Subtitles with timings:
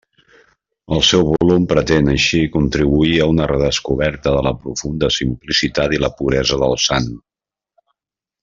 [0.95, 6.11] El seu volum pretén així contribuir a una redescoberta de la profunda simplicitat i la
[6.23, 7.13] puresa del sant.